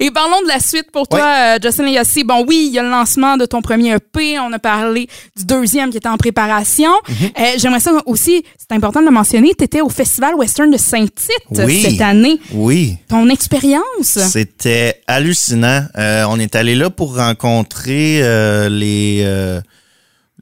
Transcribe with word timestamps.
Et 0.00 0.10
parlons 0.10 0.40
de 0.42 0.48
la 0.48 0.60
suite 0.60 0.90
pour 0.92 1.06
toi, 1.08 1.20
euh, 1.20 1.58
Justin 1.62 1.88
Yassi. 1.88 2.24
Bon, 2.24 2.44
oui, 2.46 2.66
il 2.68 2.74
y 2.74 2.78
a 2.78 2.82
le 2.82 2.90
lancement 2.90 3.36
de 3.36 3.44
ton 3.46 3.62
premier 3.62 3.94
EP. 3.94 4.38
On 4.38 4.52
a 4.52 4.58
parlé 4.58 5.08
du 5.36 5.44
deuxième 5.44 5.90
qui 5.90 5.96
était 5.98 6.08
en 6.08 6.16
préparation. 6.16 6.90
Mhm. 7.08 7.14
Euh, 7.38 7.42
J'aimerais 7.58 7.80
ça 7.80 7.92
aussi, 8.06 8.44
c'est 8.58 8.74
important 8.74 9.00
de 9.00 9.06
le 9.06 9.10
mentionner, 9.10 9.52
tu 9.56 9.64
étais 9.64 9.80
au 9.80 9.88
Festival 9.88 10.34
Western 10.34 10.70
de 10.70 10.76
Saint-Tite 10.78 11.64
Oui. 11.66 11.82
cette 11.82 12.00
année. 12.00 12.38
Oui. 12.52 12.96
Ton 13.08 13.28
expérience? 13.28 13.82
C'était 14.30 15.02
hallucinant. 15.06 15.84
Euh, 15.98 16.24
on 16.28 16.38
est 16.38 16.54
allé 16.56 16.74
là 16.74 16.90
pour 16.90 17.16
rencontrer 17.16 18.20
euh, 18.22 18.68
les, 18.68 19.22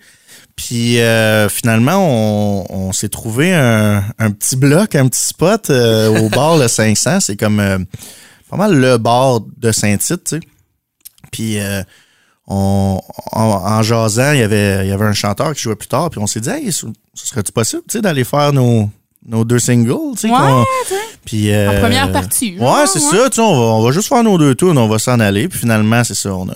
Puis 0.55 0.99
euh, 0.99 1.47
finalement, 1.47 1.97
on, 1.97 2.65
on 2.69 2.91
s'est 2.91 3.07
trouvé 3.09 3.53
un, 3.53 4.03
un 4.17 4.31
petit 4.31 4.57
bloc, 4.57 4.95
un 4.95 5.07
petit 5.07 5.23
spot 5.23 5.69
euh, 5.69 6.19
au 6.19 6.27
bar 6.29 6.57
le 6.57 6.67
500. 6.67 7.21
C'est 7.21 7.37
comme 7.37 7.59
euh, 7.61 7.77
pas 8.49 8.57
mal 8.57 8.75
le 8.77 8.97
bar 8.97 9.39
de 9.57 9.71
Saint-Tite, 9.71 10.23
tu 10.25 10.35
sais. 10.35 10.39
Puis 11.31 11.57
on, 12.47 12.99
en, 13.31 13.41
en 13.41 13.81
jasant, 13.83 14.31
il 14.33 14.39
y 14.39 14.43
avait 14.43 14.85
il 14.85 14.89
y 14.89 14.91
avait 14.91 15.05
un 15.05 15.13
chanteur 15.13 15.53
qui 15.53 15.61
jouait 15.61 15.75
plus 15.75 15.87
tard, 15.87 16.09
puis 16.09 16.19
on 16.19 16.27
s'est 16.27 16.39
dit, 16.41 16.49
hey, 16.49 16.71
ce 16.71 16.87
ce 17.13 17.27
serait-tu 17.27 17.51
possible, 17.51 17.83
tu 17.87 17.97
sais, 17.97 18.01
d'aller 18.01 18.23
faire 18.23 18.51
nos, 18.53 18.89
nos 19.29 19.45
deux 19.45 19.59
singles, 19.59 19.93
tu 20.15 20.27
sais. 20.27 20.27
Ouais, 20.29 20.37
qu'on- 20.37 20.63
tu 20.87 20.89
sais. 20.89 20.95
puis, 21.23 21.53
euh, 21.53 21.77
En 21.77 21.81
première 21.81 22.11
partie, 22.11 22.55
Ouais, 22.59 22.85
c'est 22.91 22.99
ouais. 22.99 23.17
ça. 23.23 23.29
Tu 23.29 23.35
sais, 23.35 23.41
on 23.41 23.53
va, 23.53 23.65
on 23.75 23.81
va 23.83 23.91
juste 23.91 24.07
faire 24.09 24.23
nos 24.23 24.37
deux 24.37 24.55
tours, 24.55 24.73
on 24.75 24.87
va 24.87 24.99
s'en 24.99 25.19
aller. 25.19 25.47
Puis 25.47 25.59
finalement, 25.59 26.03
c'est 26.03 26.15
ça. 26.15 26.33
On, 26.33 26.49
a, 26.49 26.53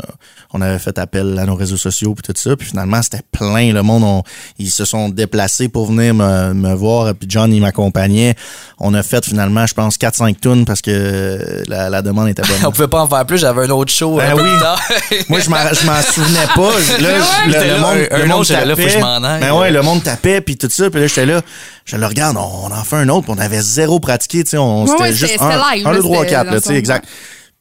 on 0.55 0.62
avait 0.62 0.80
fait 0.80 0.98
appel 1.00 1.38
à 1.40 1.45
nos 1.45 1.55
réseaux 1.55 1.78
sociaux 1.78 2.14
puis 2.16 2.23
tout 2.34 2.40
ça. 2.40 2.55
Puis 2.58 2.67
finalement, 2.67 3.02
c'était 3.02 3.22
plein. 3.31 3.72
Le 3.73 3.81
monde, 3.84 4.04
on- 4.04 4.23
ils 4.59 4.72
se 4.72 4.86
sont 4.86 5.09
déplacés 5.09 5.70
pour 5.70 5.86
venir 5.88 6.14
me, 6.14 6.54
me 6.54 6.73
voir. 6.73 7.14
Puis 7.16 7.28
John, 7.30 7.54
il 7.54 7.62
m'accompagnait. 7.62 8.36
On 8.80 8.94
a 8.95 9.03
fait 9.03 9.23
finalement, 9.23 9.66
je 9.67 9.73
pense, 9.73 9.98
4-5 9.98 10.40
tunes 10.42 10.66
parce 10.66 10.81
que 10.81 11.64
la, 11.67 11.89
la 11.89 12.02
demande 12.02 12.30
était 12.30 12.42
On 12.59 12.64
bonne. 12.64 12.73
pouvait 12.73 12.88
pas 12.88 13.02
en 13.02 13.08
faire 13.08 13.26
plus, 13.26 13.38
j'avais 13.38 13.66
un 13.66 13.70
autre 13.70 13.92
show. 13.92 14.17
Ben 14.17 14.31
un 14.31 14.36
peu 14.36 14.42
oui. 14.44 14.50
plus 14.50 14.59
tard. 14.59 14.81
Moi, 15.30 15.39
je 15.39 15.50
m'en, 15.50 15.58
je 15.73 15.86
m'en 15.86 16.02
souvenais 16.02 16.48
pas. 16.55 16.61
Là, 17.02 17.09
ouais, 17.09 17.20
le, 17.48 17.52
j'étais 17.53 17.66
le 17.67 17.73
là, 17.73 17.80
monde, 17.80 17.98
un- 18.11 18.16
un 18.16 18.20
le 18.20 18.26
monde 18.26 18.39
autre, 18.39 18.48
j'étais 18.48 18.66
là, 18.66 18.76
faut 18.76 18.81
que 18.81 18.88
je 18.89 18.94
tapait. 18.94 19.02
m'en 19.05 19.23
aille. 19.23 19.42
Ben 19.42 19.53
ouais, 19.53 19.72
le 19.72 19.81
monde 19.83 20.03
tapait 20.03 20.42
puis 20.42 20.58
tout 20.58 20.70
ça. 20.72 20.89
Puis 20.89 21.00
là, 21.02 21.08
j'étais 21.08 21.26
là, 21.26 21.42
je 21.86 21.98
le 21.98 22.05
regarde, 22.05 22.38
on, 22.38 22.62
en 22.72 22.83
fait 22.83 22.95
un 22.95 23.09
autre. 23.09 23.25
Puis 23.25 23.36
on 23.38 23.42
avait 23.42 23.61
zéro 23.61 24.00
pratiqué, 24.00 24.44
tu 24.44 24.52
sais. 24.52 24.58
On, 24.58 24.83
Ouais, 24.86 24.89
c'était 25.11 25.14
juste 25.14 25.42
un, 25.42 25.75
live, 25.75 25.88
un, 25.88 25.94
deux, 25.94 26.00
trois, 26.02 26.25
quatre, 26.25 26.45
là, 26.45 26.53
tu 26.53 26.67
sais, 26.67 26.70
son- 26.70 26.73
exact. 26.75 27.08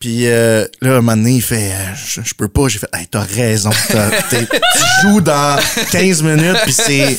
Puis 0.03 0.27
euh, 0.27 0.65
là, 0.81 0.91
un 0.91 0.95
moment 0.97 1.15
donné, 1.17 1.35
il 1.35 1.43
fait, 1.43 1.71
euh, 1.71 1.95
je, 1.95 2.23
je 2.25 2.35
peux 2.35 2.49
pas. 2.49 2.67
J'ai 2.67 2.81
fait, 2.81 2.89
hey, 2.93 3.07
t'as 3.09 3.21
raison. 3.21 3.71
T'as- 3.89 4.11
t'es- 4.31 4.47
tu 4.49 5.07
joues 5.07 5.21
dans 5.21 5.57
15 5.93 6.23
minutes, 6.25 6.57
puis 6.65 6.73
c'est 6.73 7.17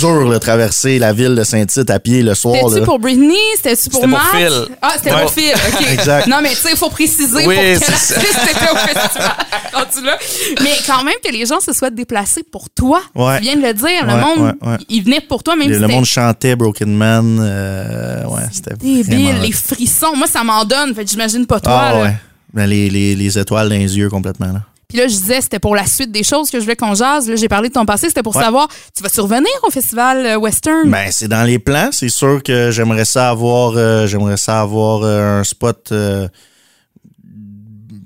dur, 0.00 0.30
de 0.30 0.38
traverser 0.38 0.98
la 0.98 1.12
ville 1.12 1.34
de 1.34 1.44
Saint-Tite 1.44 1.90
à 1.90 1.98
pied 2.00 2.22
le 2.22 2.34
soir. 2.34 2.56
C'était-tu 2.70 2.86
pour 2.86 2.98
Britney? 2.98 3.36
C'était-tu 3.56 3.90
pour 3.90 4.00
C'était 4.00 4.10
pour 4.14 4.18
Matt? 4.18 4.34
Phil. 4.34 4.74
Ah, 4.80 4.92
c'était 4.96 5.12
Ouais. 5.12 5.20
pour 5.20 5.30
Phil, 5.34 5.52
OK. 5.54 5.86
Exact. 5.92 6.26
Non, 6.26 6.38
mais 6.42 6.48
tu 6.50 6.56
sais, 6.56 6.70
il 6.70 6.78
faut 6.78 6.88
préciser 6.88 7.36
Oui, 7.36 7.44
pour 7.44 7.52
quel 7.62 7.72
artiste 7.76 8.14
c'était 8.18 8.70
au 8.72 8.76
festival. 8.76 10.18
Mais 10.62 10.70
quand 10.86 11.04
même 11.04 11.14
que 11.22 11.30
les 11.30 11.44
gens 11.44 11.60
se 11.60 11.72
soient 11.74 11.90
déplacés 11.90 12.42
pour 12.50 12.70
toi. 12.70 13.02
Ouais. 13.14 13.38
Tu 13.38 13.42
viens 13.44 13.56
de 13.56 13.62
le 13.62 13.74
dire. 13.74 14.06
Le 14.06 14.14
Ouais, 14.14 14.20
monde, 14.20 14.54
ouais, 14.62 14.68
ouais. 14.70 14.76
il 14.88 15.04
venait 15.04 15.20
pour 15.20 15.42
toi, 15.42 15.54
même 15.56 15.68
Le, 15.68 15.74
si 15.74 15.80
le 15.80 15.88
monde 15.88 16.04
chantait 16.06 16.56
Broken 16.56 16.94
Man. 16.96 17.38
euh, 17.40 18.24
ouais, 18.24 18.42
c'était 18.52 18.74
débile, 18.76 19.40
les 19.42 19.52
frissons. 19.52 20.14
Moi, 20.16 20.26
ça 20.26 20.44
m'en 20.44 20.64
donne. 20.64 20.94
Fait 20.94 21.04
que 21.04 21.10
j'imagine 21.10 21.46
pas 21.46 21.60
toi. 21.60 21.72
Ah 21.90 21.92
là. 22.04 22.12
Ben, 22.54 22.66
les, 22.66 22.90
les, 22.90 23.14
les 23.14 23.38
étoiles 23.38 23.68
dans 23.68 23.74
les 23.74 23.96
yeux 23.96 24.08
complètement. 24.10 24.52
Là. 24.52 24.62
Puis 24.88 24.98
là, 24.98 25.08
je 25.08 25.14
disais, 25.14 25.40
c'était 25.40 25.58
pour 25.58 25.74
la 25.74 25.86
suite 25.86 26.12
des 26.12 26.22
choses 26.22 26.50
que 26.50 26.58
je 26.58 26.64
voulais 26.64 26.76
qu'on 26.76 26.94
jase. 26.94 27.26
Là, 27.26 27.36
j'ai 27.36 27.48
parlé 27.48 27.70
de 27.70 27.72
ton 27.74 27.86
passé. 27.86 28.08
C'était 28.08 28.22
pour 28.22 28.36
Ouais. 28.36 28.42
savoir, 28.42 28.68
tu 28.94 29.02
vas 29.02 29.08
survenir 29.08 29.48
au 29.66 29.70
festival 29.70 30.26
euh, 30.26 30.36
Western? 30.36 30.90
Ben, 30.90 31.08
c'est 31.10 31.28
dans 31.28 31.44
les 31.44 31.58
plans. 31.58 31.88
C'est 31.92 32.10
sûr 32.10 32.42
que 32.42 32.70
j'aimerais 32.70 33.06
ça 33.06 33.30
avoir, 33.30 33.72
euh, 33.76 34.06
j'aimerais 34.06 34.36
ça 34.36 34.60
avoir 34.60 35.00
euh, 35.02 35.40
un 35.40 35.44
spot 35.44 35.88
euh, 35.92 36.28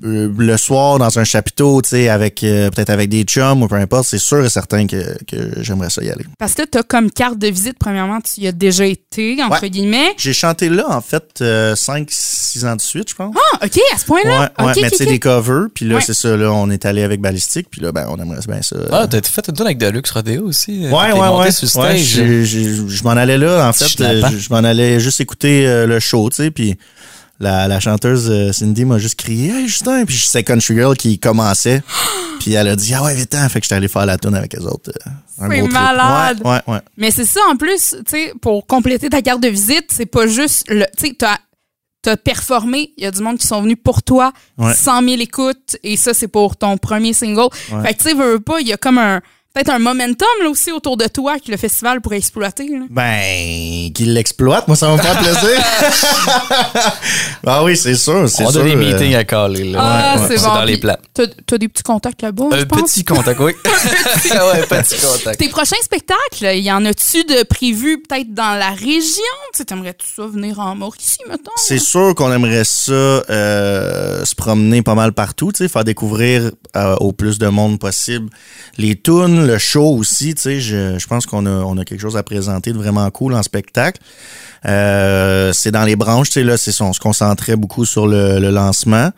le 0.07 0.57
soir 0.57 0.99
dans 0.99 1.19
un 1.19 1.25
chapiteau, 1.25 1.83
tu 1.83 1.91
sais, 1.91 2.09
avec 2.09 2.43
euh, 2.45 2.71
peut-être 2.71 2.91
avec 2.91 3.09
des 3.09 3.23
chums 3.25 3.63
ou 3.63 3.69
peu 3.69 3.75
importe. 3.77 4.07
C'est 4.09 4.19
sûr 4.19 4.45
et 4.45 4.49
certain 4.49 4.87
que, 4.87 5.17
que 5.25 5.63
j'aimerais 5.63 5.91
ça 5.91 6.03
y 6.03 6.11
aller. 6.11 6.25
Parce 6.39 6.55
que 6.55 6.63
tu 6.63 6.79
as 6.79 6.83
comme 6.83 7.11
carte 7.11 7.39
de 7.39 7.49
visite, 7.49 7.77
premièrement, 7.79 8.21
tu 8.21 8.41
y 8.43 8.47
as 8.47 8.53
déjà 8.53 8.87
été, 8.87 9.43
entre 9.43 9.63
Ouais. 9.63 9.71
guillemets. 9.71 10.15
J'ai 10.17 10.33
chanté 10.33 10.69
là, 10.69 10.87
en 10.89 11.01
fait, 11.01 11.43
5-6 11.43 12.65
ans 12.67 12.77
de 12.77 12.81
suite, 12.81 13.11
je 13.11 13.15
pense. 13.15 13.35
Ah, 13.37 13.65
OK, 13.67 13.79
à 13.95 13.99
ce 13.99 14.05
point-là? 14.05 14.51
ouais, 14.59 14.65
ouais, 14.67 14.73
mais 14.83 14.91
tu 14.91 14.97
sais, 14.99 15.07
des 15.07 15.19
covers. 15.19 15.67
Puis 15.75 15.85
là, 15.87 15.97
Ouais. 15.97 16.01
c'est 16.01 16.15
ça, 16.15 16.37
là, 16.37 16.53
on 16.53 16.71
est 16.71 16.85
allé 16.87 17.03
avec 17.03 17.21
Ballistique. 17.21 17.69
Puis 17.71 17.81
là, 17.81 17.93
ben, 17.93 18.07
on 18.09 18.17
aimerait 18.21 18.41
bien 18.47 18.63
ça. 18.63 18.77
Ah, 18.93 19.07
t'as 19.09 19.21
fait 19.23 19.49
une 19.49 19.55
tune 19.55 19.67
avec 19.67 19.79
Deluxe 19.79 20.11
Rodeo 20.11 20.45
aussi. 20.47 20.87
Ouais, 20.87 20.93
ouais, 20.93 21.13
monté 21.15 21.49
ouais. 21.79 21.99
je 21.99 23.03
m'en 23.05 23.11
allais 23.11 23.39
là, 23.39 23.69
en 23.69 23.73
fait. 23.73 24.01
Euh, 24.01 24.23
Je, 24.31 24.39
je 24.39 24.51
m'en 24.51 24.57
allais 24.59 25.01
juste 25.01 25.21
écouter 25.21 25.67
euh, 25.67 25.87
le 25.87 26.01
show, 26.01 26.29
tu 26.31 26.37
sais, 26.37 26.51
puis 26.51 26.77
la, 27.41 27.69
la 27.69 27.81
chanteuse 27.81 28.31
euh, 28.31 28.53
Cindy 28.53 28.85
m'a 28.85 28.99
juste 28.99 29.17
crié 29.19 29.51
«Hey, 29.55 29.69
Justin!» 29.69 30.05
Puis 30.07 30.23
c'est 30.27 30.43
Country 30.43 30.75
Girl 30.75 30.97
qui 30.97 31.19
commençait. 31.19 31.83
puis 32.41 32.53
elle 32.55 32.69
a 32.69 32.77
dit 32.77 32.95
«Ah 32.97 33.03
ouais, 33.03 33.15
vite-en!» 33.15 33.49
Fait 33.51 33.61
que 33.61 33.65
j'étais 33.67 33.75
allé 33.75 33.89
faire 33.89 34.07
la 34.07 34.17
tune 34.19 34.35
avec 34.35 34.53
les 34.55 34.65
autres. 34.65 34.91
euh, 35.07 35.11
C'est 35.39 35.63
malade. 35.69 36.41
Ouais, 36.45 36.51
ouais, 36.53 36.75
ouais. 36.75 36.81
Mais 36.97 37.11
c'est 37.11 37.27
ça, 37.27 37.41
en 37.51 37.57
plus, 37.57 37.91
tu 37.91 37.97
sais, 38.09 38.33
pour 38.41 38.67
compléter 38.67 39.09
ta 39.11 39.21
carte 39.23 39.43
de 39.43 39.49
visite, 39.49 39.87
c'est 39.91 40.07
pas 40.07 40.27
juste 40.27 40.65
le. 40.69 40.85
Tu 40.97 41.09
sais, 41.09 41.15
t'as. 41.19 41.37
T'as 42.03 42.17
performé, 42.17 42.93
il 42.97 43.03
y 43.03 43.07
a 43.07 43.11
du 43.11 43.21
monde 43.21 43.37
qui 43.37 43.49
sont 43.49 43.61
venus 43.63 43.79
pour 43.83 44.01
toi, 44.01 44.33
Ouais. 44.59 44.73
100 44.73 45.03
000 45.03 45.21
écoutes, 45.23 45.77
et 45.83 45.97
ça, 45.97 46.15
c'est 46.15 46.29
pour 46.29 46.57
ton 46.57 46.79
premier 46.79 47.13
single. 47.13 47.49
Ouais. 47.73 47.83
Fait 47.83 47.95
que, 47.95 47.99
tu 48.05 48.09
sais, 48.11 48.15
veux, 48.15 48.35
veux 48.35 48.41
pas, 48.41 48.61
il 48.61 48.69
y 48.69 48.73
a 48.73 48.77
comme 48.77 48.99
un. 48.99 49.21
Peut-être 49.57 49.71
un 49.71 49.79
momentum, 49.79 50.29
là 50.43 50.51
aussi, 50.51 50.71
autour 50.71 50.99
de 50.99 51.07
toi 51.07 51.39
que 51.39 51.51
le 51.51 51.57
festival 51.57 52.03
pourrait 52.03 52.19
exploiter, 52.19 52.69
là. 52.69 52.85
Ben, 52.91 53.91
qu'il 53.95 54.13
l'exploite, 54.13 54.69
moi, 54.69 54.77
ça 54.77 54.89
va 54.89 54.97
me 54.97 55.01
faire 55.01 55.19
plaisir. 55.19 55.59
ah 57.47 57.65
oui, 57.65 57.75
c'est 57.75 57.95
sûr, 57.95 58.29
c'est 58.29 58.45
On 58.45 58.51
sûr. 58.51 58.61
a 58.61 58.65
des 58.65 58.73
euh, 58.75 58.77
meetings 58.77 59.15
à 59.15 59.25
caler. 59.25 59.65
Là. 59.65 59.79
Ah, 59.81 60.17
Ouais, 60.21 60.29
c'est 60.37 60.45
bon. 60.45 60.55
dans 60.55 60.65
les 60.65 60.77
plans. 60.77 60.99
T'as 61.15 61.25
t'as 61.47 61.57
des 61.57 61.69
petits 61.69 61.83
contacts 61.83 62.21
là-bas, 62.21 62.45
je 62.53 62.57
Un 62.59 62.67
pense? 62.67 62.93
petit 62.93 63.03
contact, 63.05 63.41
oui. 63.41 63.53
ouais, 63.65 64.67
petit 64.67 64.97
contact. 65.01 65.39
Tes 65.39 65.49
prochains 65.49 65.81
spectacles, 65.83 66.55
il 66.55 66.63
y 66.65 66.71
en 66.71 66.85
a-tu 66.85 67.25
de 67.25 67.43
prévus 67.45 68.03
peut-être 68.07 68.35
dans 68.35 68.59
la 68.59 68.71
région? 68.73 69.23
T'aimerais-tu 69.67 70.07
ça 70.15 70.27
venir 70.27 70.61
en 70.61 70.75
Mauricie, 70.75 71.17
mettons? 71.31 71.51
C'est 71.57 71.79
sûr 71.79 72.15
qu'on 72.15 72.31
aimerait 72.31 72.65
ça 72.65 72.93
euh, 72.93 74.23
se 74.23 74.35
promener 74.35 74.83
pas 74.83 74.95
mal 74.95 75.15
partout, 75.15 75.51
tu 75.51 75.65
sais, 75.65 75.69
faire 75.69 75.85
découvrir 75.85 76.51
euh, 76.77 76.95
au 76.97 77.13
plus 77.13 77.39
de 77.39 77.49
monde 77.49 77.79
possible 77.79 78.29
les 78.77 79.01
tunes, 79.01 79.46
le 79.47 79.59
show 79.59 79.97
aussi, 79.97 80.35
tu 80.35 80.43
sais, 80.43 80.61
je, 80.61 80.99
je 80.99 81.07
pense 81.07 81.27
qu'on 81.27 81.47
a, 81.47 81.51
on 81.51 81.79
a 81.79 81.85
quelque 81.85 82.01
chose 82.01 82.17
à 82.17 82.23
présenter 82.23 82.73
de 82.73 82.79
vraiment 82.79 83.11
cool 83.11 83.35
en 83.35 83.43
spectacle. 83.43 84.01
Euh, 84.65 85.53
c'est 85.53 85.71
dans 85.71 85.85
les 85.85 85.97
branches, 85.97 86.29
tu 86.29 86.35
sais, 86.35 86.45
là, 86.45 86.57
c'est 86.57 86.81
on 86.83 86.93
se 86.93 87.01
concentrait 87.01 87.57
beaucoup 87.57 87.85
sur 87.85 88.07
le 88.07 88.51
lancement. 88.51 89.11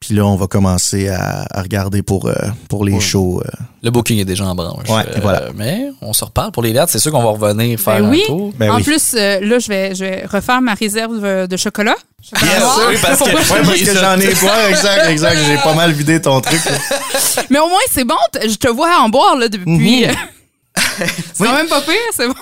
Puis 0.00 0.14
là, 0.14 0.24
on 0.24 0.34
va 0.36 0.46
commencer 0.46 1.08
à, 1.10 1.44
à 1.50 1.60
regarder 1.60 2.02
pour, 2.02 2.24
euh, 2.26 2.32
pour 2.70 2.86
les 2.86 2.94
Ouais. 2.94 3.00
shows. 3.00 3.42
euh. 3.44 3.50
Le 3.82 3.90
booking 3.90 4.18
est 4.18 4.24
déjà 4.24 4.46
en 4.46 4.54
branche. 4.54 4.88
Ouais, 4.88 5.04
voilà. 5.20 5.50
Mais 5.54 5.90
on 6.00 6.14
se 6.14 6.24
reparle 6.24 6.52
pour 6.52 6.62
les 6.62 6.72
dates. 6.72 6.88
C'est 6.88 6.98
sûr 6.98 7.12
qu'on 7.12 7.22
va 7.22 7.28
revenir 7.30 7.78
faire 7.78 8.00
Ben 8.00 8.08
oui. 8.08 8.22
un 8.24 8.26
tour. 8.26 8.52
Ben 8.58 8.70
en 8.70 8.76
oui. 8.76 8.82
plus, 8.82 9.12
euh, 9.14 9.40
là, 9.40 9.58
je 9.58 9.68
vais, 9.68 9.94
je 9.94 10.04
vais 10.04 10.24
refaire 10.26 10.62
ma 10.62 10.72
réserve 10.72 11.22
euh, 11.22 11.46
de 11.46 11.56
chocolat. 11.58 11.96
Yes, 12.32 12.60
noir. 12.60 12.80
oui, 12.88 12.96
parce 13.02 13.18
que- 13.18 13.24
Ouais, 13.52 13.62
parce 13.62 13.78
que 13.78 13.94
j'en 13.94 14.18
ai 14.18 14.34
pas, 14.46 14.70
exact, 14.70 15.06
exact. 15.10 15.38
J'ai 15.46 15.56
pas 15.58 15.74
mal 15.74 15.92
vidé 15.92 16.18
ton 16.20 16.40
truc. 16.40 16.64
là. 16.64 16.78
Mais 17.50 17.58
au 17.58 17.68
moins, 17.68 17.78
c'est 17.90 18.04
bon. 18.04 18.16
Je 18.42 18.54
te 18.56 18.68
vois 18.68 18.98
en 19.02 19.10
boire 19.10 19.36
là, 19.36 19.48
depuis. 19.48 20.06
Mhm. 20.06 20.10
euh, 20.10 21.04
c'est 21.34 21.44
quand 21.44 21.54
même 21.54 21.68
pas 21.68 21.82
pire, 21.82 21.94
c'est 22.16 22.26
bon. 22.26 22.34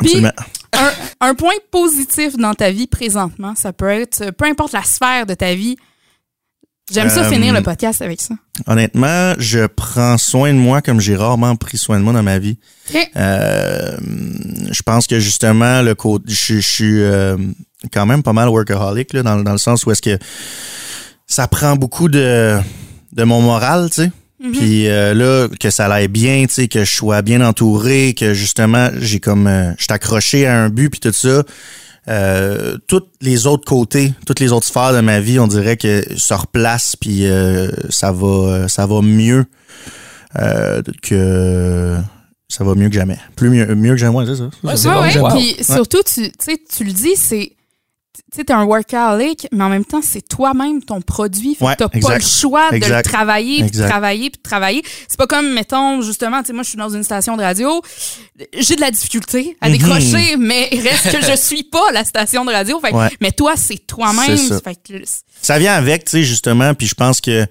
Puis, 0.00 0.22
un, 0.74 0.90
un 1.28 1.34
point 1.34 1.54
positif 1.70 2.36
dans 2.36 2.52
ta 2.52 2.70
vie 2.72 2.86
présentement, 2.86 3.54
ça 3.56 3.72
peut 3.72 3.88
être, 3.88 4.20
euh, 4.20 4.32
peu 4.32 4.44
importe 4.44 4.72
la 4.74 4.82
sphère 4.82 5.24
de 5.24 5.32
ta 5.32 5.54
vie. 5.54 5.76
J'aime 6.90 7.08
ça 7.10 7.22
Euh, 7.22 7.30
finir 7.30 7.52
le 7.54 7.62
podcast 7.62 8.02
avec 8.02 8.20
ça. 8.20 8.34
Honnêtement, 8.66 9.34
je 9.38 9.66
prends 9.66 10.18
soin 10.18 10.52
de 10.52 10.58
moi 10.58 10.82
comme 10.82 11.00
j'ai 11.00 11.16
rarement 11.16 11.54
pris 11.56 11.78
soin 11.78 11.98
de 11.98 12.04
moi 12.04 12.12
dans 12.12 12.22
ma 12.22 12.38
vie. 12.38 12.58
Euh, 13.16 13.96
je 14.70 14.82
pense 14.82 15.06
que 15.06 15.20
justement, 15.20 15.82
le 15.82 15.94
côté, 15.94 16.24
je, 16.28 16.54
je 16.56 16.60
suis 16.60 17.02
euh, 17.02 17.36
quand 17.92 18.04
même 18.06 18.22
pas 18.22 18.32
mal 18.32 18.48
workaholic 18.48 19.12
là, 19.12 19.22
dans, 19.22 19.36
dans 19.42 19.52
le 19.52 19.58
sens 19.58 19.86
où 19.86 19.90
est-ce 19.92 20.02
que 20.02 20.18
ça 21.26 21.46
prend 21.48 21.76
beaucoup 21.76 22.08
de, 22.08 22.58
de 23.12 23.24
mon 23.24 23.40
moral, 23.40 23.88
tu 23.90 24.02
sais. 24.02 24.10
Puis 24.52 24.88
euh, 24.88 25.14
là, 25.14 25.46
que 25.60 25.70
ça 25.70 25.86
aille 25.86 26.08
bien, 26.08 26.44
tu 26.48 26.54
sais, 26.54 26.68
que 26.68 26.84
je 26.84 26.92
sois 26.92 27.22
bien 27.22 27.40
entouré, 27.46 28.12
que 28.12 28.34
justement, 28.34 28.88
j'ai 29.00 29.20
comme, 29.20 29.46
euh, 29.46 29.70
je 29.78 29.84
suis 29.84 29.92
accroché 29.92 30.46
à 30.48 30.58
un 30.64 30.68
but, 30.68 30.90
puis 30.90 30.98
tout 30.98 31.12
ça. 31.12 31.44
Euh, 32.08 32.76
tous 32.88 33.02
les 33.20 33.46
autres 33.46 33.64
côtés, 33.64 34.12
toutes 34.26 34.40
les 34.40 34.50
autres 34.52 34.66
sphères 34.66 34.92
de 34.92 35.00
ma 35.00 35.20
vie, 35.20 35.38
on 35.38 35.46
dirait 35.46 35.76
que 35.76 36.02
se 36.16 36.34
replace, 36.34 36.96
puis 36.96 37.26
euh, 37.26 37.70
ça 37.90 38.10
va, 38.10 38.66
ça 38.68 38.86
va 38.86 39.02
mieux 39.02 39.44
euh, 40.40 40.82
que 41.02 41.96
ça 42.48 42.64
va 42.64 42.74
mieux 42.74 42.88
que 42.88 42.94
jamais. 42.94 43.18
Plus 43.36 43.50
mieux, 43.50 43.74
mieux 43.76 43.92
que 43.92 43.96
jamais, 43.98 44.26
c'est 44.26 44.36
ça? 44.36 44.50
Ouais, 44.64 44.76
c'est 44.76 44.88
Ouais, 44.88 45.18
bon. 45.18 45.28
ouais. 45.28 45.54
Puis 45.54 45.64
surtout, 45.64 46.02
tu, 46.02 46.30
tu 46.32 46.84
le 46.84 46.92
dis, 46.92 47.14
c'est 47.16 47.52
tu 48.32 48.38
sais, 48.38 48.44
t'es 48.44 48.52
un 48.54 48.64
workaholic, 48.64 49.46
mais 49.52 49.62
en 49.62 49.68
même 49.68 49.84
temps, 49.84 50.00
c'est 50.02 50.26
toi-même 50.26 50.82
ton 50.82 51.02
produit. 51.02 51.54
Fait 51.54 51.64
Ouais, 51.66 51.72
que 51.74 51.84
t'as 51.84 51.88
pas 51.88 52.14
le 52.16 52.22
choix 52.22 52.70
de 52.70 52.76
le 52.76 53.02
travailler, 53.02 53.62
puis 53.64 53.78
travailler, 53.78 54.30
puis 54.30 54.38
de 54.38 54.42
travailler. 54.42 54.82
C'est 55.06 55.18
pas 55.18 55.26
comme, 55.26 55.52
mettons, 55.52 56.00
justement, 56.00 56.40
tu 56.40 56.46
sais, 56.46 56.52
moi, 56.54 56.62
je 56.62 56.68
suis 56.70 56.78
dans 56.78 56.88
une 56.88 57.04
station 57.04 57.36
de 57.36 57.42
radio, 57.42 57.82
j'ai 58.58 58.74
de 58.76 58.80
la 58.80 58.90
difficulté 58.90 59.56
à 59.60 59.68
Mhm. 59.68 59.76
décrocher, 59.76 60.36
mais 60.38 60.68
il 60.72 60.80
reste 60.80 61.12
que 61.12 61.22
je 61.30 61.36
suis 61.36 61.62
pas 61.64 61.92
la 61.92 62.04
station 62.04 62.44
de 62.46 62.50
radio. 62.52 62.80
Fait 62.80 62.90
que- 62.90 62.96
Ouais. 62.96 63.10
mais 63.20 63.32
toi, 63.32 63.52
c'est 63.56 63.86
toi-même. 63.86 64.36
Ça. 65.42 65.58
Vient 65.58 65.74
avec, 65.74 66.04
tu 66.06 66.12
sais, 66.12 66.22
justement, 66.22 66.72
puis 66.74 66.86
je 66.86 66.94
pense 66.94 67.20
que 67.20 67.46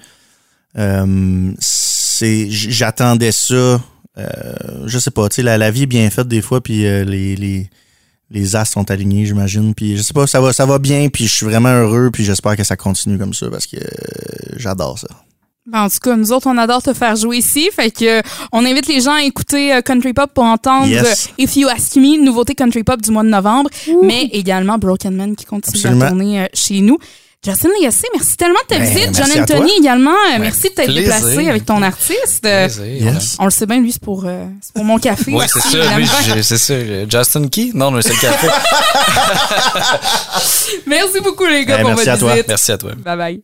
euh, 0.77 1.51
c'est 1.59 2.47
j'attendais 2.49 3.31
ça. 3.31 3.81
Euh, 4.17 4.31
je 4.85 4.99
sais 4.99 5.11
pas, 5.11 5.29
tu 5.29 5.35
sais, 5.37 5.43
la, 5.43 5.57
la 5.57 5.71
vie 5.71 5.83
est 5.83 5.87
bien 5.87 6.09
faite 6.09 6.27
des 6.27 6.41
fois, 6.41 6.61
puis 6.61 6.85
euh, 6.85 7.03
les, 7.03 7.35
les, 7.35 7.69
les 8.31 8.55
as 8.55 8.65
sont 8.65 8.89
alignés, 8.89 9.25
j'imagine. 9.25 9.73
Puis 9.75 9.97
je 9.97 10.01
sais 10.01 10.13
pas, 10.13 10.25
ça 10.25 10.39
va, 10.41 10.53
ça 10.53 10.65
va 10.65 10.79
bien, 10.79 11.09
puis 11.09 11.27
je 11.27 11.31
suis 11.31 11.45
vraiment 11.45 11.69
heureux, 11.69 12.09
puis 12.11 12.23
j'espère 12.23 12.55
que 12.55 12.63
ça 12.63 12.75
continue 12.75 13.17
comme 13.17 13.33
ça, 13.33 13.49
parce 13.49 13.67
que 13.67 13.77
euh, 13.77 14.55
j'adore 14.57 14.97
ça. 14.97 15.07
Ben, 15.67 15.83
en 15.83 15.89
tout 15.89 15.99
cas, 16.01 16.15
nous 16.15 16.31
autres, 16.31 16.47
on 16.47 16.57
adore 16.57 16.81
te 16.81 16.91
faire 16.93 17.15
jouer 17.15 17.37
ici. 17.37 17.69
Fait 17.71 17.91
que 17.91 18.19
euh, 18.19 18.21
on 18.51 18.65
invite 18.65 18.87
les 18.87 18.99
gens 19.01 19.13
à 19.13 19.23
écouter 19.23 19.73
euh, 19.73 19.81
Country 19.81 20.11
Pop 20.11 20.31
pour 20.33 20.43
entendre 20.43 20.87
Yes. 20.87 21.29
If 21.37 21.55
You 21.55 21.69
Ask 21.69 21.95
Me, 21.97 22.23
nouveauté 22.23 22.55
Country 22.55 22.83
Pop 22.83 22.99
du 22.99 23.11
mois 23.11 23.21
de 23.23 23.29
novembre, 23.29 23.69
mais 24.01 24.23
également 24.31 24.79
Broken 24.79 25.15
Man 25.15 25.35
qui 25.35 25.45
continue 25.45 25.77
Absolument. 25.77 26.05
à 26.05 26.09
tourner 26.09 26.41
euh, 26.41 26.47
chez 26.55 26.81
nous. 26.81 26.97
Justin 27.43 27.69
Lagacé, 27.79 28.07
merci 28.13 28.37
tellement 28.37 28.59
de 28.69 28.75
ta 28.75 28.79
Ben, 28.79 28.87
visite. 28.87 29.15
John. 29.15 29.41
Anthony 29.41 29.71
également, 29.79 30.11
euh, 30.11 30.37
merci 30.39 30.69
de 30.69 30.75
t'être 30.75 30.93
déplacé 30.93 31.47
avec 31.49 31.65
ton 31.65 31.81
artiste. 31.81 32.45
Euh, 32.45 32.67
Plaisir. 32.67 33.13
Yes. 33.13 33.35
on 33.39 33.45
le 33.45 33.49
sait 33.49 33.65
bien, 33.65 33.79
lui, 33.79 33.91
c'est 33.91 33.99
pour, 34.01 34.25
euh, 34.27 34.45
c'est 34.61 34.73
pour 34.75 34.85
mon 34.85 34.99
café. 34.99 35.33
Oui, 35.33 35.45
c'est 35.51 35.59
ça. 35.59 35.97
Lui, 35.97 36.07
c'est 36.43 36.57
ça. 36.59 36.75
Justin 37.09 37.47
Key? 37.47 37.71
Non, 37.73 37.89
mais 37.89 38.03
c'est 38.03 38.13
le 38.13 38.19
café. 38.21 38.47
Merci 40.85 41.19
beaucoup, 41.21 41.47
les 41.47 41.65
gars, 41.65 41.77
Ben, 41.77 41.81
pour 41.81 41.89
merci 41.95 42.05
votre 42.05 42.11
à 42.11 42.17
toi. 42.19 42.31
visite. 42.33 42.47
Merci 42.47 42.71
à 42.73 42.77
toi. 42.77 42.91
Bye 43.03 43.17
bye. 43.17 43.41